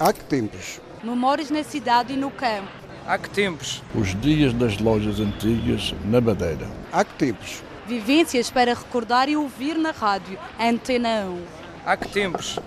[0.00, 0.80] Há que tempos?
[1.04, 2.70] Memórias na cidade e no campo.
[3.06, 3.82] Há que tempos?
[3.94, 6.66] Os dias das lojas antigas na Madeira.
[6.90, 7.62] Há que tempos?
[7.86, 11.42] Vivências para recordar e ouvir na rádio Antena 1.
[11.84, 12.58] Há que tempos?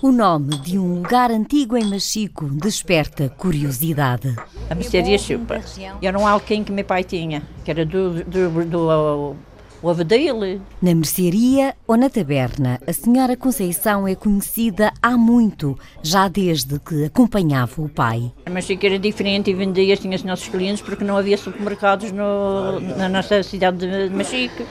[0.00, 4.36] O nome de um lugar antigo em Machico desperta curiosidade.
[4.70, 5.60] A mercearia Chupa.
[6.00, 9.36] Era um alquim que meu pai tinha, que era do, do, do,
[9.82, 10.60] o Avadele.
[10.82, 17.04] Na mercearia ou na taberna, a senhora Conceição é conhecida há muito, já desde que
[17.04, 18.32] acompanhava o pai.
[18.46, 22.80] A Machico era diferente e vendia, tinha os nossos clientes, porque não havia supermercados no,
[22.80, 24.64] na nossa cidade de Machico.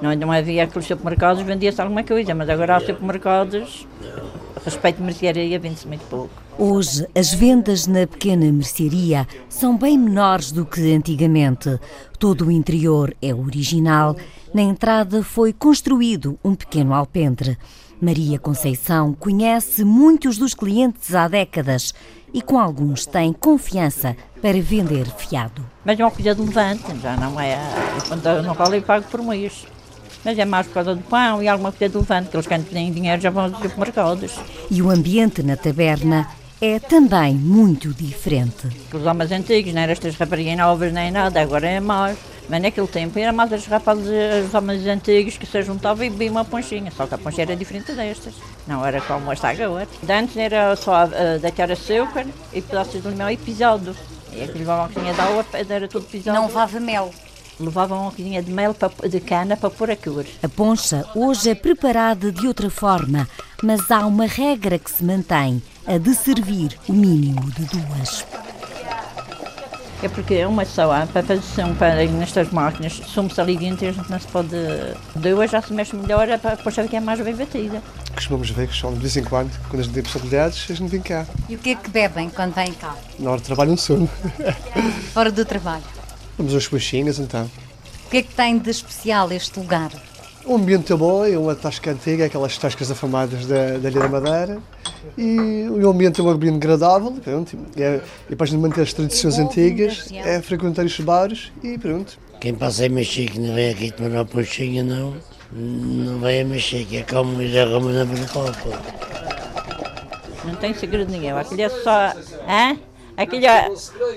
[0.00, 3.86] Não, não havia aqueles supermercados, vendia-se alguma coisa, mas agora há supermercados
[4.64, 6.30] respeito de mercearia, vende-se muito pouco.
[6.58, 11.78] Hoje, as vendas na pequena mercearia são bem menores do que antigamente.
[12.18, 14.16] Todo o interior é original.
[14.52, 17.56] Na entrada foi construído um pequeno alpendre.
[18.00, 21.94] Maria Conceição conhece muitos dos clientes há décadas
[22.34, 25.64] e com alguns tem confiança para vender fiado.
[25.84, 27.58] Mas é uma coisa de levante, já não é.
[28.08, 29.66] Quando não vale, pago por mês
[30.24, 32.68] mas é mais por causa do pão e alguma coisa do levante, que eles quando
[32.68, 34.32] têm dinheiro já vão aos supermercados.
[34.70, 36.28] E o ambiente na taberna
[36.60, 38.68] é também muito diferente.
[38.92, 42.16] Os homens antigos, não eram estas raparigas novas nem nada, agora é mais.
[42.48, 44.06] Mas naquele tempo era mais os rapazes,
[44.46, 47.56] os homens antigos que se juntavam e bebiam uma ponchinha, só que a poncha era
[47.56, 48.34] diferente destas.
[48.66, 49.88] Não era como esta agora.
[50.02, 53.96] De antes era só uh, deitar açúcar e pedaços de limão e pisado.
[54.32, 56.36] E aquilo levavam uma cozinha de água, era tudo pisado.
[56.36, 57.12] Não levava mel
[57.58, 58.74] levavam uma colhinha de mel
[59.08, 60.24] de cana para pôr a cor.
[60.42, 63.28] A poncha hoje é preparada de outra forma,
[63.62, 68.24] mas há uma regra que se mantém, a de servir o mínimo de duas.
[70.02, 73.92] É porque é uma só, para fazer um para nestas máquinas, somos ali dentro, a
[73.92, 74.48] gente não se pode.
[75.14, 77.80] Duas já se mexe melhor, é para a que é mais bem batida.
[78.12, 80.90] Costumamos ver que são de vez em quando, quando a gente tem possibilidades, a gente
[80.90, 81.24] vem cá.
[81.48, 82.96] E o que é que bebem quando vêm cá?
[83.16, 84.10] Na hora de trabalho, um sono.
[85.14, 85.84] Fora do trabalho?
[86.42, 87.48] Vamos aos coxinhas então.
[88.04, 89.92] O que é que tem de especial este lugar?
[90.44, 94.08] O ambiente é bom, é uma tasca antiga, aquelas tascas afamadas da, da Ilha da
[94.08, 94.60] Madeira.
[95.16, 97.56] E o ambiente é um ambiente agradável, pronto.
[97.76, 102.18] É, é para manter as tradições antigas, é frequentar os bares e pronto.
[102.40, 105.14] Quem passa a mexer que não vem aqui tomar uma puxinha, não,
[105.52, 108.82] não vai a mexer, que é como ir a Roma na Copa.
[110.44, 112.12] Não tem segredo nenhum, aquilo é só.
[112.48, 112.76] Hã?
[113.16, 113.70] Aquilo é,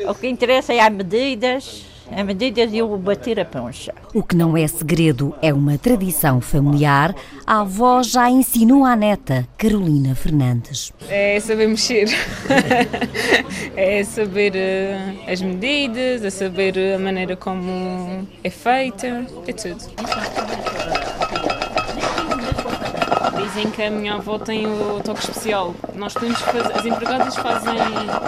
[0.09, 3.93] o que interessa é as medidas a medida de eu bater a poncha.
[4.13, 7.15] O que não é segredo é uma tradição familiar.
[7.45, 10.91] A avó já ensinou à neta, Carolina Fernandes.
[11.09, 12.09] É saber mexer.
[13.75, 20.94] é saber uh, as medidas, é saber a maneira como é feita, é tudo.
[23.45, 25.75] Dizem que a minha avó tem o toque especial.
[25.95, 27.75] Nós podemos fazer, as empregadas fazem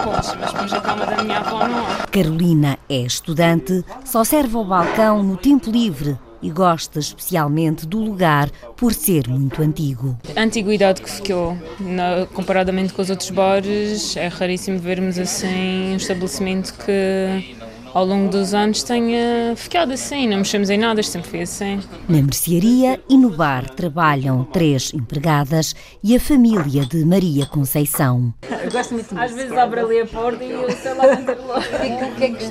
[0.04, 2.06] poncha, mas depois a cama da minha avó não há.
[2.06, 8.48] Carolina é estudante, só serve ao balcão no tempo livre e gosta especialmente do lugar
[8.76, 10.16] por ser muito antigo.
[10.36, 15.96] A antiguidade que ficou, na, comparadamente com os outros bares, é raríssimo vermos assim um
[15.96, 17.56] estabelecimento que
[17.94, 21.80] ao longo dos anos tenha ficado assim, não mexemos em nada, sempre foi assim.
[22.08, 28.32] Na mercearia e no bar trabalham três empregadas e a família de Maria Conceição.
[28.68, 31.58] Eu gosto muito Às vezes abre ali a porta e eu sei lá dentro lá.
[31.58, 32.44] O que é que?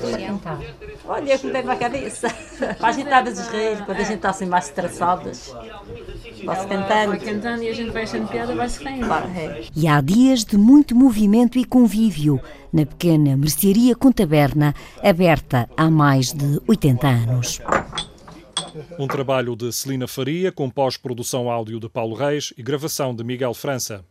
[1.05, 2.27] Olha, é que me tem na cabeça.
[2.79, 5.53] Para a gente às vezes rir, quando a gente está assim mais estressadas.
[6.43, 7.09] Vai-se cantando.
[7.09, 9.13] Vai cantando e a gente vai achando piada, vai-se rindo.
[9.13, 9.65] É.
[9.75, 12.41] E há dias de muito movimento e convívio
[12.73, 14.73] na pequena mercearia com taberna,
[15.03, 17.61] aberta há mais de 80 anos.
[18.97, 23.53] Um trabalho de Celina Faria, com pós-produção áudio de Paulo Reis e gravação de Miguel
[23.53, 24.03] França.